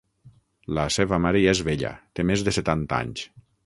[0.77, 3.33] La seva mare ja és vella: té més de setanta anys.